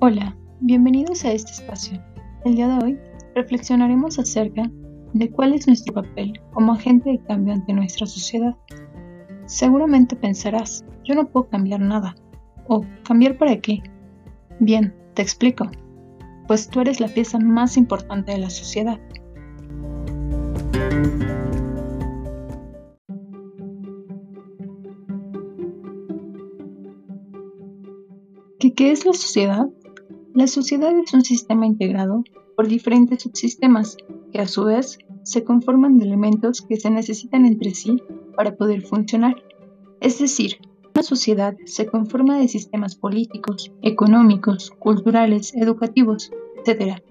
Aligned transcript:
Hola, 0.00 0.36
bienvenidos 0.60 1.24
a 1.24 1.32
este 1.32 1.50
espacio. 1.50 2.00
El 2.44 2.54
día 2.54 2.68
de 2.68 2.84
hoy 2.84 2.98
reflexionaremos 3.34 4.16
acerca 4.20 4.70
de 5.12 5.28
cuál 5.28 5.54
es 5.54 5.66
nuestro 5.66 5.92
papel 5.92 6.40
como 6.52 6.74
agente 6.74 7.10
de 7.10 7.18
cambio 7.24 7.52
ante 7.52 7.72
nuestra 7.72 8.06
sociedad. 8.06 8.54
Seguramente 9.46 10.14
pensarás, 10.14 10.84
yo 11.02 11.16
no 11.16 11.26
puedo 11.28 11.48
cambiar 11.48 11.80
nada. 11.80 12.14
¿O 12.68 12.84
cambiar 13.02 13.38
para 13.38 13.60
qué? 13.60 13.82
Bien, 14.60 14.94
te 15.14 15.22
explico. 15.22 15.68
Pues 16.46 16.68
tú 16.68 16.78
eres 16.80 17.00
la 17.00 17.08
pieza 17.08 17.40
más 17.40 17.76
importante 17.76 18.30
de 18.30 18.38
la 18.38 18.50
sociedad. 18.50 19.00
¿Qué, 28.60 28.74
¿Qué 28.74 28.92
es 28.92 29.04
la 29.04 29.12
sociedad? 29.12 29.66
La 30.38 30.46
sociedad 30.46 30.96
es 30.96 31.12
un 31.14 31.22
sistema 31.22 31.66
integrado 31.66 32.22
por 32.54 32.68
diferentes 32.68 33.24
subsistemas 33.24 33.96
que 34.32 34.38
a 34.38 34.46
su 34.46 34.66
vez 34.66 35.00
se 35.24 35.42
conforman 35.42 35.98
de 35.98 36.04
elementos 36.04 36.62
que 36.62 36.76
se 36.76 36.90
necesitan 36.90 37.44
entre 37.44 37.74
sí 37.74 38.00
para 38.36 38.54
poder 38.54 38.82
funcionar. 38.82 39.34
Es 40.00 40.20
decir, 40.20 40.58
una 40.94 41.02
sociedad 41.02 41.56
se 41.64 41.86
conforma 41.86 42.38
de 42.38 42.46
sistemas 42.46 42.94
políticos, 42.94 43.72
económicos, 43.82 44.70
culturales, 44.78 45.52
educativos, 45.56 46.30
etc. 46.64 47.02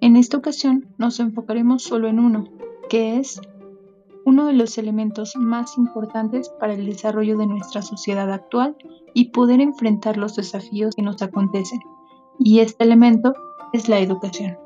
En 0.00 0.16
esta 0.16 0.38
ocasión 0.38 0.86
nos 0.96 1.20
enfocaremos 1.20 1.82
solo 1.82 2.08
en 2.08 2.18
uno, 2.18 2.48
que 2.88 3.18
es 3.18 3.42
uno 4.24 4.46
de 4.46 4.54
los 4.54 4.78
elementos 4.78 5.36
más 5.36 5.76
importantes 5.76 6.48
para 6.48 6.72
el 6.72 6.86
desarrollo 6.86 7.36
de 7.36 7.46
nuestra 7.46 7.82
sociedad 7.82 8.32
actual 8.32 8.74
y 9.12 9.32
poder 9.32 9.60
enfrentar 9.60 10.16
los 10.16 10.34
desafíos 10.34 10.94
que 10.94 11.02
nos 11.02 11.20
acontecen, 11.20 11.80
y 12.38 12.60
este 12.60 12.84
elemento 12.84 13.34
es 13.72 13.88
la 13.88 14.00
educación. 14.00 14.56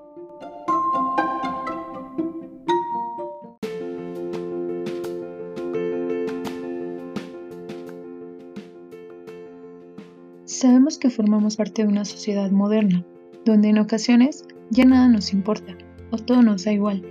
Sabemos 10.44 10.98
que 10.98 11.10
formamos 11.10 11.56
parte 11.56 11.82
de 11.82 11.88
una 11.88 12.04
sociedad 12.04 12.50
moderna, 12.50 13.04
donde 13.44 13.68
en 13.68 13.78
ocasiones 13.78 14.44
ya 14.70 14.84
nada 14.84 15.06
nos 15.06 15.32
importa 15.32 15.76
o 16.10 16.16
todo 16.16 16.42
nos 16.42 16.64
da 16.64 16.72
igual, 16.72 17.02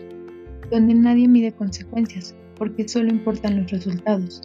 donde 0.69 0.93
nadie 0.93 1.27
mide 1.27 1.53
consecuencias 1.53 2.35
porque 2.57 2.87
solo 2.89 3.09
importan 3.09 3.61
los 3.61 3.71
resultados. 3.71 4.41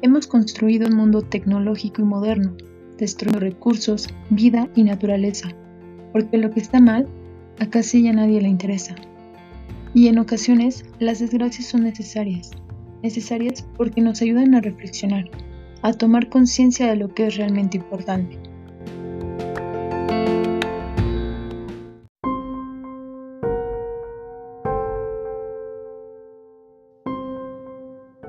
Hemos 0.00 0.26
construido 0.26 0.88
un 0.88 0.96
mundo 0.96 1.22
tecnológico 1.22 2.02
y 2.02 2.04
moderno, 2.04 2.56
destruyendo 3.02 3.40
recursos, 3.40 4.08
vida 4.30 4.68
y 4.76 4.84
naturaleza, 4.84 5.48
porque 6.12 6.38
lo 6.38 6.52
que 6.52 6.60
está 6.60 6.80
mal 6.80 7.08
a 7.58 7.66
casi 7.66 8.04
ya 8.04 8.12
nadie 8.12 8.40
le 8.40 8.46
interesa. 8.46 8.94
Y 9.92 10.06
en 10.06 10.20
ocasiones 10.20 10.84
las 11.00 11.18
desgracias 11.18 11.66
son 11.66 11.82
necesarias, 11.82 12.52
necesarias 13.02 13.66
porque 13.76 14.00
nos 14.00 14.22
ayudan 14.22 14.54
a 14.54 14.60
reflexionar, 14.60 15.28
a 15.82 15.92
tomar 15.92 16.28
conciencia 16.28 16.86
de 16.86 16.94
lo 16.94 17.12
que 17.12 17.26
es 17.26 17.36
realmente 17.36 17.76
importante. 17.76 18.38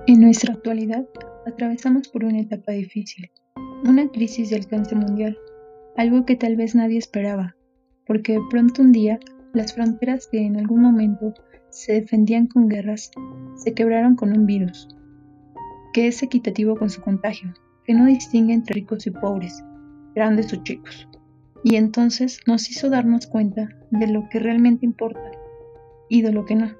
En 0.07 0.19
nuestra 0.19 0.55
actualidad 0.55 1.07
atravesamos 1.45 2.07
por 2.07 2.25
una 2.25 2.39
etapa 2.39 2.71
difícil, 2.71 3.29
una 3.83 4.07
crisis 4.07 4.49
de 4.49 4.55
alcance 4.55 4.95
mundial, 4.95 5.37
algo 5.97 6.25
que 6.25 6.35
tal 6.35 6.55
vez 6.55 6.73
nadie 6.73 6.97
esperaba, 6.97 7.55
porque 8.07 8.33
de 8.33 8.41
pronto 8.49 8.81
un 8.81 8.91
día 8.91 9.19
las 9.53 9.73
fronteras 9.73 10.27
que 10.31 10.45
en 10.45 10.57
algún 10.57 10.81
momento 10.81 11.33
se 11.69 11.93
defendían 11.93 12.47
con 12.47 12.69
guerras 12.69 13.11
se 13.55 13.73
quebraron 13.73 14.15
con 14.15 14.31
un 14.31 14.45
virus, 14.45 14.87
que 15.93 16.07
es 16.07 16.23
equitativo 16.23 16.75
con 16.77 16.89
su 16.89 17.01
contagio, 17.01 17.53
que 17.83 17.93
no 17.93 18.05
distingue 18.05 18.53
entre 18.53 18.75
ricos 18.75 19.05
y 19.05 19.11
pobres, 19.11 19.63
grandes 20.15 20.53
o 20.53 20.63
chicos, 20.63 21.07
y 21.63 21.75
entonces 21.75 22.39
nos 22.47 22.69
hizo 22.69 22.89
darnos 22.89 23.27
cuenta 23.27 23.69
de 23.91 24.07
lo 24.07 24.29
que 24.29 24.39
realmente 24.39 24.85
importa 24.85 25.31
y 26.09 26.21
de 26.21 26.31
lo 26.31 26.45
que 26.45 26.55
no, 26.55 26.71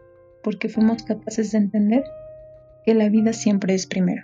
porque 0.41 0.69
fuimos 0.69 1.03
capaces 1.03 1.51
de 1.51 1.57
entender 1.57 2.03
que 2.85 2.93
la 2.93 3.09
vida 3.09 3.33
siempre 3.33 3.73
es 3.73 3.87
primero. 3.87 4.23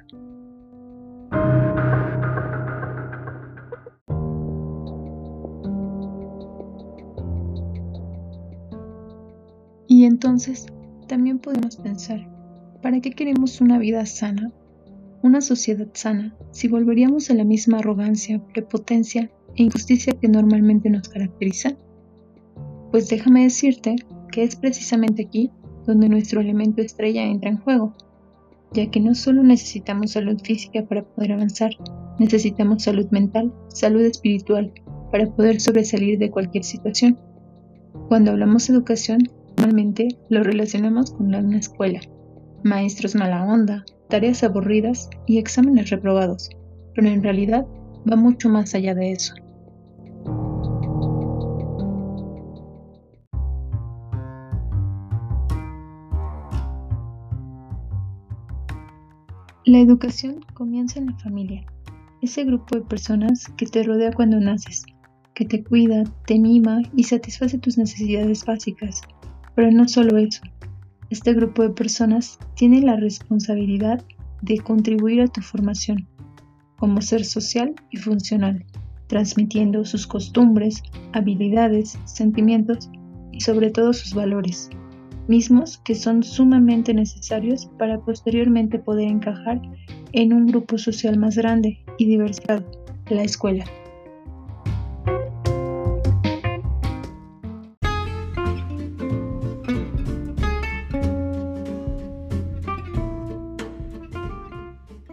Entonces 10.20 10.66
también 11.08 11.40
podemos 11.40 11.78
pensar, 11.78 12.28
¿para 12.82 13.00
qué 13.00 13.12
queremos 13.12 13.62
una 13.62 13.80
vida 13.80 14.06
sana, 14.06 14.52
una 15.24 15.40
sociedad 15.40 15.88
sana, 15.94 16.36
si 16.52 16.68
volveríamos 16.68 17.30
a 17.30 17.36
la 17.36 17.46
misma 17.46 17.78
arrogancia, 17.78 18.44
prepotencia 18.54 19.32
e 19.56 19.64
injusticia 19.64 20.12
que 20.20 20.28
normalmente 20.28 20.90
nos 20.90 21.08
caracteriza? 21.08 21.78
Pues 22.92 23.08
déjame 23.08 23.44
decirte 23.44 23.96
que 24.30 24.44
es 24.44 24.58
precisamente 24.58 25.24
aquí 25.24 25.52
donde 25.88 26.10
nuestro 26.10 26.42
elemento 26.42 26.82
estrella 26.82 27.24
entra 27.24 27.52
en 27.52 27.60
juego, 27.60 27.96
ya 28.74 28.92
que 28.92 29.00
no 29.00 29.16
solo 29.16 29.42
necesitamos 29.42 30.12
salud 30.12 30.38
física 30.44 30.84
para 30.84 31.06
poder 31.06 31.32
avanzar, 31.32 31.72
necesitamos 32.20 32.84
salud 32.84 33.08
mental, 33.12 33.54
salud 33.70 34.02
espiritual, 34.02 34.74
para 35.14 35.34
poder 35.34 35.62
sobresalir 35.62 36.20
de 36.20 36.30
cualquier 36.30 36.66
situación. 36.66 37.18
Cuando 38.10 38.32
hablamos 38.32 38.68
de 38.68 38.74
educación, 38.74 39.30
Normalmente 39.60 40.08
lo 40.30 40.42
relacionamos 40.42 41.12
con 41.12 41.36
una 41.36 41.58
escuela, 41.58 42.00
maestros 42.64 43.14
mala 43.14 43.44
onda, 43.44 43.84
tareas 44.08 44.42
aburridas 44.42 45.10
y 45.28 45.38
exámenes 45.38 45.90
reprobados, 45.90 46.50
pero 46.96 47.10
en 47.10 47.22
realidad 47.22 47.68
va 48.10 48.16
mucho 48.16 48.48
más 48.48 48.74
allá 48.74 48.96
de 48.96 49.12
eso. 49.12 49.34
La 59.66 59.80
educación 59.80 60.40
comienza 60.54 61.00
en 61.00 61.08
la 61.08 61.18
familia, 61.18 61.66
ese 62.22 62.46
grupo 62.46 62.78
de 62.78 62.86
personas 62.86 63.48
que 63.58 63.66
te 63.66 63.84
rodea 63.84 64.14
cuando 64.14 64.40
naces, 64.40 64.86
que 65.34 65.44
te 65.44 65.66
cuida, 65.66 66.06
te 66.26 66.40
mima 66.40 66.82
y 66.96 67.04
satisface 67.04 67.58
tus 67.58 67.78
necesidades 67.78 68.46
básicas, 68.46 69.02
pero 69.60 69.72
no 69.72 69.90
solo 69.90 70.18
eso, 70.18 70.42
este 71.10 71.34
grupo 71.34 71.64
de 71.64 71.72
personas 71.72 72.40
tiene 72.56 72.80
la 72.80 72.96
responsabilidad 72.96 74.02
de 74.42 74.58
contribuir 74.60 75.20
a 75.20 75.28
tu 75.28 75.42
formación 75.42 76.08
como 76.78 77.02
ser 77.02 77.26
social 77.26 77.76
y 77.92 77.98
funcional, 77.98 78.66
transmitiendo 79.08 79.84
sus 79.84 80.08
costumbres, 80.08 80.82
habilidades, 81.12 82.00
sentimientos 82.06 82.90
y 83.34 83.42
sobre 83.42 83.70
todo 83.70 83.92
sus 83.92 84.14
valores, 84.14 84.70
mismos 85.28 85.80
que 85.80 85.94
son 85.94 86.24
sumamente 86.24 86.94
necesarios 86.94 87.70
para 87.78 88.00
posteriormente 88.00 88.80
poder 88.80 89.10
encajar 89.10 89.62
en 90.14 90.32
un 90.32 90.48
grupo 90.48 90.78
social 90.78 91.20
más 91.20 91.36
grande 91.36 91.84
y 91.98 92.06
diversificado, 92.06 92.64
la 93.10 93.24
escuela. 93.24 93.66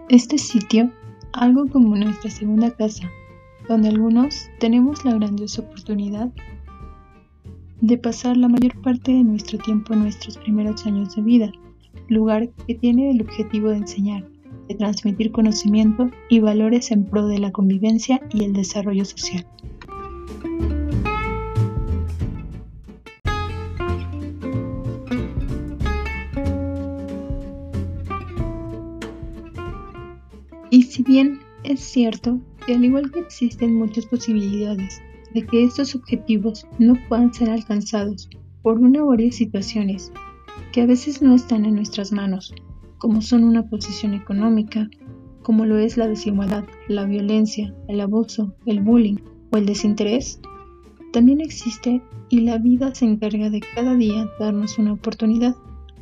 Este 0.08 0.38
sitio, 0.38 0.92
algo 1.32 1.66
como 1.66 1.97
nuestra 1.97 2.30
segunda 2.30 2.70
casa, 2.70 3.10
donde 3.68 3.88
algunos 3.88 4.48
tenemos 4.60 5.04
la 5.04 5.14
grandiosa 5.14 5.62
oportunidad 5.62 6.30
de 7.80 7.98
pasar 7.98 8.36
la 8.36 8.47
mayor 8.47 8.80
parte 8.82 9.10
de 9.10 9.24
nuestro 9.24 9.58
tiempo 9.58 9.94
en 9.94 10.03
nuestros 10.03 10.38
primeros 10.38 10.86
años 10.86 11.16
de 11.16 11.22
vida, 11.22 11.53
lugar 12.06 12.48
que 12.68 12.76
tiene 12.76 13.10
el 13.10 13.20
objetivo 13.20 13.70
de 13.70 13.78
enseñar, 13.78 14.24
de 14.68 14.76
transmitir 14.76 15.32
conocimiento 15.32 16.09
y 16.28 16.38
valores 16.38 16.92
en 16.92 17.04
pro 17.04 17.26
de 17.26 17.41
la 17.41 17.50
convivencia 17.50 18.20
y 18.32 18.44
el 18.44 18.52
desarrollo 18.52 19.04
social. 19.04 19.44
Si 30.97 31.03
bien 31.03 31.41
es 31.63 31.81
cierto 31.81 32.41
que 32.65 32.75
al 32.75 32.83
igual 32.83 33.10
que 33.10 33.21
existen 33.21 33.75
muchas 33.75 34.07
posibilidades 34.07 35.03
de 35.34 35.45
que 35.45 35.63
estos 35.63 35.95
objetivos 35.95 36.66
no 36.78 36.95
puedan 37.07 37.34
ser 37.34 37.51
alcanzados 37.51 38.31
por 38.63 38.78
una 38.78 39.04
o 39.04 39.09
varias 39.09 39.34
situaciones 39.34 40.10
que 40.72 40.81
a 40.81 40.87
veces 40.87 41.21
no 41.21 41.34
están 41.34 41.66
en 41.66 41.75
nuestras 41.75 42.13
manos, 42.13 42.54
como 42.97 43.21
son 43.21 43.45
una 43.45 43.69
posición 43.69 44.15
económica, 44.15 44.89
como 45.43 45.66
lo 45.66 45.77
es 45.77 45.98
la 45.98 46.09
desigualdad, 46.09 46.65
la 46.89 47.04
violencia, 47.04 47.75
el 47.89 48.01
abuso, 48.01 48.54
el 48.65 48.81
bullying 48.81 49.19
o 49.53 49.59
el 49.59 49.66
desinterés, 49.66 50.41
también 51.13 51.43
existe 51.43 52.01
y 52.31 52.41
la 52.41 52.57
vida 52.57 52.95
se 52.95 53.04
encarga 53.04 53.51
de 53.51 53.60
cada 53.75 53.95
día 53.97 54.31
darnos 54.41 54.78
una 54.78 54.95
oportunidad 54.95 55.57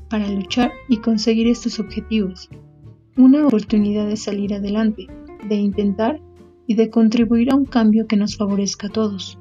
para 0.09 0.29
luchar 0.29 0.71
y 0.89 0.99
conseguir 0.99 1.49
estos 1.49 1.81
objetivos. 1.81 2.49
Una 3.17 3.47
oportunidad 3.47 4.09
de 4.09 4.17
salir 4.17 4.55
adelante, 4.55 5.07
de 5.49 5.55
intentar 5.55 6.21
y 6.67 6.75
de 6.75 6.91
contribuir 6.91 7.53
a 7.53 7.55
un 7.55 7.65
cambio 7.65 8.09
que 8.09 8.17
nos 8.17 8.37
favorezca 8.37 8.89
a 8.89 8.91
todos. 8.91 9.39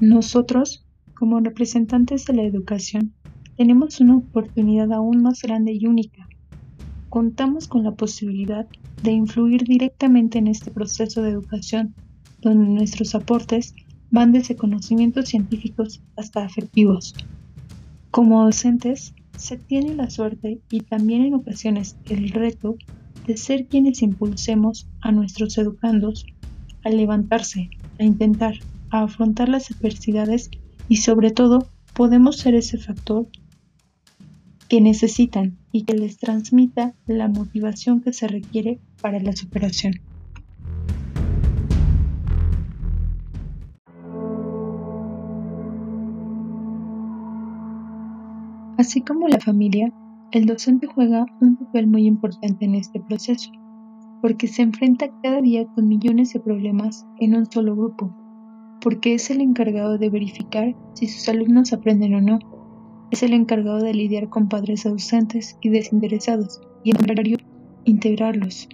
Nosotros, 0.00 0.84
como 1.14 1.38
representantes 1.38 2.24
de 2.24 2.34
la 2.34 2.42
educación, 2.42 3.14
tenemos 3.56 4.00
una 4.00 4.16
oportunidad 4.16 4.92
aún 4.92 5.22
más 5.22 5.42
grande 5.42 5.72
y 5.74 5.86
única. 5.86 6.26
Contamos 7.08 7.68
con 7.68 7.84
la 7.84 7.92
posibilidad 7.92 8.66
de 9.04 9.12
influir 9.12 9.62
directamente 9.62 10.38
en 10.38 10.48
este 10.48 10.72
proceso 10.72 11.22
de 11.22 11.30
educación, 11.30 11.94
donde 12.40 12.68
nuestros 12.68 13.14
aportes 13.14 13.74
van 14.10 14.32
desde 14.32 14.56
conocimientos 14.56 15.28
científicos 15.28 16.00
hasta 16.16 16.44
afectivos. 16.44 17.14
Como 18.10 18.44
docentes, 18.44 19.14
se 19.36 19.56
tiene 19.56 19.94
la 19.94 20.10
suerte 20.10 20.60
y 20.70 20.80
también 20.80 21.22
en 21.22 21.34
ocasiones 21.34 21.96
el 22.08 22.30
reto 22.30 22.76
de 23.26 23.36
ser 23.36 23.66
quienes 23.66 24.02
impulsemos 24.02 24.88
a 25.00 25.12
nuestros 25.12 25.58
educandos 25.58 26.26
a 26.84 26.90
levantarse, 26.90 27.70
a 27.98 28.04
intentar, 28.04 28.54
a 28.90 29.02
afrontar 29.02 29.48
las 29.48 29.70
adversidades 29.70 30.50
y 30.88 30.96
sobre 30.96 31.30
todo 31.30 31.68
podemos 31.94 32.38
ser 32.38 32.54
ese 32.54 32.78
factor 32.78 33.28
que 34.68 34.80
necesitan 34.80 35.56
y 35.72 35.84
que 35.84 35.94
les 35.94 36.18
transmita 36.18 36.94
la 37.06 37.28
motivación 37.28 38.00
que 38.00 38.12
se 38.12 38.28
requiere 38.28 38.78
para 39.00 39.18
la 39.20 39.34
superación. 39.34 39.94
Así 48.78 49.00
como 49.00 49.26
la 49.26 49.40
familia, 49.40 49.92
el 50.30 50.46
docente 50.46 50.86
juega 50.86 51.26
un 51.40 51.56
papel 51.56 51.88
muy 51.88 52.06
importante 52.06 52.64
en 52.64 52.76
este 52.76 53.00
proceso, 53.00 53.50
porque 54.22 54.46
se 54.46 54.62
enfrenta 54.62 55.10
cada 55.20 55.40
día 55.40 55.66
con 55.74 55.88
millones 55.88 56.32
de 56.32 56.38
problemas 56.38 57.04
en 57.18 57.34
un 57.34 57.50
solo 57.50 57.74
grupo, 57.74 58.14
porque 58.80 59.14
es 59.14 59.30
el 59.30 59.40
encargado 59.40 59.98
de 59.98 60.10
verificar 60.10 60.76
si 60.94 61.08
sus 61.08 61.28
alumnos 61.28 61.72
aprenden 61.72 62.14
o 62.14 62.20
no, 62.20 62.38
es 63.10 63.24
el 63.24 63.32
encargado 63.32 63.82
de 63.82 63.94
lidiar 63.94 64.28
con 64.28 64.48
padres 64.48 64.86
ausentes 64.86 65.58
y 65.60 65.70
desinteresados 65.70 66.60
y 66.84 66.92
en 66.92 67.10
horario 67.10 67.38
integrarlos. 67.84 68.68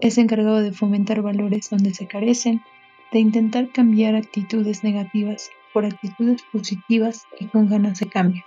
Es 0.00 0.16
encargado 0.16 0.60
de 0.60 0.70
fomentar 0.70 1.22
valores 1.22 1.70
donde 1.70 1.92
se 1.92 2.06
carecen, 2.06 2.60
de 3.10 3.18
intentar 3.18 3.72
cambiar 3.72 4.14
actitudes 4.14 4.84
negativas 4.84 5.50
por 5.72 5.84
actitudes 5.84 6.42
positivas 6.52 7.24
y 7.40 7.46
con 7.46 7.68
ganas 7.68 8.00
de 8.00 8.06
cambio. 8.06 8.42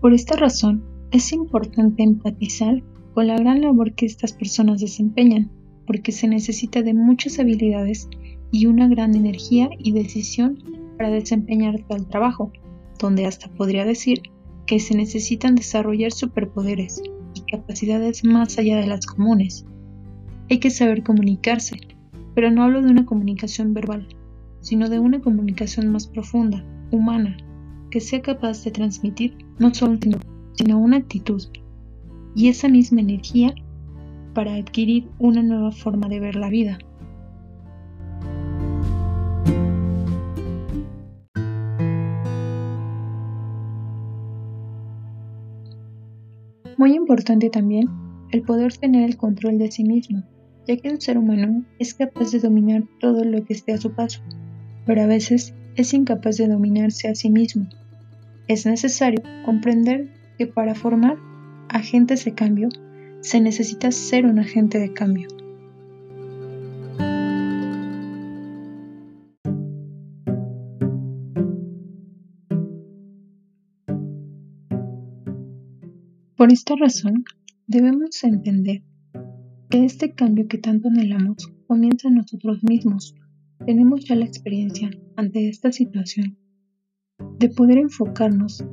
Por 0.00 0.14
esta 0.14 0.36
razón, 0.36 0.84
es 1.10 1.32
importante 1.32 2.02
empatizar 2.02 2.82
con 3.14 3.26
la 3.26 3.36
gran 3.36 3.60
labor 3.60 3.94
que 3.94 4.06
estas 4.06 4.32
personas 4.32 4.80
desempeñan, 4.80 5.50
porque 5.86 6.12
se 6.12 6.28
necesita 6.28 6.82
de 6.82 6.94
muchas 6.94 7.38
habilidades 7.38 8.08
y 8.50 8.66
una 8.66 8.88
gran 8.88 9.14
energía 9.14 9.68
y 9.76 9.92
decisión 9.92 10.62
para 10.96 11.10
desempeñar 11.10 11.84
tal 11.88 12.06
trabajo, 12.06 12.52
donde 12.98 13.26
hasta 13.26 13.48
podría 13.48 13.84
decir 13.84 14.22
que 14.68 14.78
se 14.80 14.94
necesitan 14.94 15.54
desarrollar 15.54 16.12
superpoderes 16.12 17.02
y 17.34 17.40
capacidades 17.50 18.22
más 18.22 18.58
allá 18.58 18.76
de 18.76 18.86
las 18.86 19.06
comunes. 19.06 19.64
Hay 20.50 20.58
que 20.58 20.68
saber 20.68 21.02
comunicarse, 21.02 21.80
pero 22.34 22.50
no 22.50 22.62
hablo 22.62 22.82
de 22.82 22.90
una 22.90 23.06
comunicación 23.06 23.72
verbal, 23.72 24.06
sino 24.60 24.90
de 24.90 24.98
una 24.98 25.20
comunicación 25.20 25.90
más 25.90 26.06
profunda, 26.06 26.62
humana, 26.90 27.38
que 27.90 28.00
sea 28.00 28.20
capaz 28.20 28.62
de 28.62 28.70
transmitir 28.70 29.38
no 29.58 29.72
solo 29.72 29.92
un 29.92 30.16
sino 30.52 30.78
una 30.78 30.98
actitud 30.98 31.42
y 32.34 32.48
esa 32.48 32.68
misma 32.68 33.00
energía 33.00 33.54
para 34.34 34.54
adquirir 34.54 35.08
una 35.18 35.42
nueva 35.42 35.72
forma 35.72 36.08
de 36.08 36.20
ver 36.20 36.36
la 36.36 36.50
vida. 36.50 36.78
Muy 46.78 46.94
importante 46.94 47.50
también 47.50 47.88
el 48.30 48.42
poder 48.42 48.72
tener 48.76 49.02
el 49.02 49.16
control 49.16 49.58
de 49.58 49.68
sí 49.68 49.82
mismo, 49.82 50.22
ya 50.64 50.76
que 50.76 50.90
un 50.90 51.00
ser 51.00 51.18
humano 51.18 51.64
es 51.80 51.92
capaz 51.92 52.30
de 52.30 52.38
dominar 52.38 52.84
todo 53.00 53.24
lo 53.24 53.44
que 53.44 53.52
esté 53.52 53.72
a 53.72 53.78
su 53.78 53.94
paso, 53.94 54.20
pero 54.86 55.02
a 55.02 55.06
veces 55.06 55.54
es 55.74 55.92
incapaz 55.92 56.36
de 56.36 56.46
dominarse 56.46 57.08
a 57.08 57.16
sí 57.16 57.30
mismo. 57.30 57.68
Es 58.46 58.64
necesario 58.64 59.20
comprender 59.44 60.08
que 60.38 60.46
para 60.46 60.76
formar 60.76 61.16
agentes 61.68 62.24
de 62.24 62.34
cambio 62.34 62.68
se 63.22 63.40
necesita 63.40 63.90
ser 63.90 64.24
un 64.24 64.38
agente 64.38 64.78
de 64.78 64.92
cambio. 64.92 65.28
Por 76.38 76.52
esta 76.52 76.76
razón, 76.76 77.24
debemos 77.66 78.22
entender 78.22 78.84
que 79.70 79.84
este 79.84 80.14
cambio 80.14 80.46
que 80.46 80.58
tanto 80.58 80.86
anhelamos 80.86 81.52
comienza 81.66 82.06
en 82.06 82.14
nosotros 82.14 82.62
mismos. 82.62 83.12
Tenemos 83.66 84.04
ya 84.04 84.14
la 84.14 84.26
experiencia 84.26 84.88
ante 85.16 85.48
esta 85.48 85.72
situación 85.72 86.38
de 87.40 87.48
poder 87.48 87.78
enfocarnos 87.78 88.64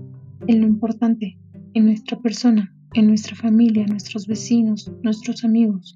en 0.45 0.61
lo 0.61 0.67
importante, 0.67 1.39
en 1.73 1.85
nuestra 1.85 2.19
persona, 2.19 2.71
en 2.93 3.07
nuestra 3.07 3.35
familia, 3.35 3.87
nuestros 3.87 4.27
vecinos, 4.27 4.91
nuestros 5.01 5.43
amigos. 5.43 5.95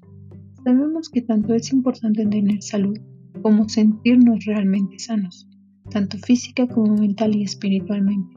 Sabemos 0.64 1.08
que 1.08 1.22
tanto 1.22 1.54
es 1.54 1.72
importante 1.72 2.26
tener 2.26 2.64
salud 2.64 2.98
como 3.42 3.68
sentirnos 3.68 4.44
realmente 4.44 4.98
sanos, 4.98 5.48
tanto 5.88 6.18
física 6.18 6.66
como 6.66 6.96
mental 6.96 7.36
y 7.36 7.44
espiritualmente. 7.44 8.34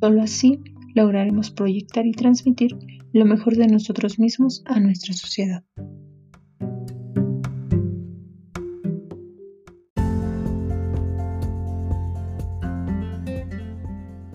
Solo 0.00 0.22
así 0.22 0.58
lograremos 0.94 1.50
proyectar 1.50 2.06
y 2.06 2.12
transmitir 2.12 2.76
lo 3.12 3.24
mejor 3.24 3.56
de 3.56 3.66
nosotros 3.66 4.18
mismos 4.18 4.62
a 4.66 4.80
nuestra 4.80 5.14
sociedad. 5.14 5.64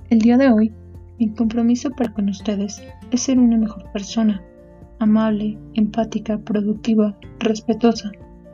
El 0.10 0.20
día 0.20 0.38
de 0.38 0.50
hoy, 0.50 0.72
mi 1.20 1.30
compromiso 1.34 1.92
para 1.92 2.14
con 2.14 2.30
ustedes 2.30 2.82
es 3.12 3.22
ser 3.22 3.40
una 3.40 3.58
mejor 3.58 3.92
persona, 3.92 4.42
amable, 5.00 5.58
empática, 5.74 6.38
productiva, 6.40 7.18
respetuosa, 7.40 8.12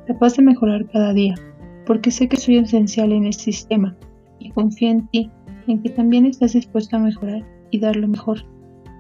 capaz 0.08 0.36
de 0.36 0.44
mejorar 0.44 0.90
cada 0.90 1.14
día, 1.14 1.36
porque 1.86 2.12
sé 2.12 2.28
que 2.28 2.38
soy 2.38 2.58
esencial 2.58 3.12
en 3.12 3.26
este 3.26 3.44
sistema 3.44 3.96
y 4.40 4.52
confío 4.52 4.90
en 4.90 5.08
ti, 5.10 5.30
en 5.68 5.82
que 5.82 5.90
también 5.90 6.26
estás 6.26 6.54
dispuesto 6.54 6.96
a 6.96 7.00
mejorar 7.00 7.46
y 7.74 7.80
dar 7.80 7.96
lo 7.96 8.08
mejor, 8.08 8.46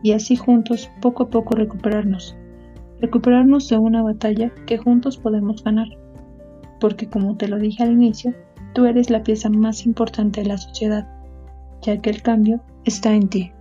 y 0.01 0.13
así 0.13 0.36
juntos 0.36 0.89
poco 1.00 1.24
a 1.24 1.30
poco 1.30 1.56
recuperarnos, 1.56 2.36
recuperarnos 3.00 3.70
de 3.70 3.77
una 3.77 4.01
batalla 4.01 4.51
que 4.65 4.80
juntos 4.80 5.18
podemos 5.18 5.63
ganar, 5.63 5.88
porque 6.80 7.08
como 7.08 7.38
te 7.38 7.48
lo 7.48 7.60
dije 7.60 7.84
al 7.84 7.92
inicio, 7.92 8.34
tú 8.74 8.86
eres 8.86 9.12
la 9.12 9.24
pieza 9.24 9.50
más 9.50 9.86
importante 9.86 10.42
de 10.42 10.48
la 10.48 10.58
sociedad, 10.58 11.08
ya 11.84 12.01
que 12.01 12.10
el 12.10 12.24
cambio 12.24 12.62
está 12.84 13.13
en 13.13 13.30
ti. 13.30 13.51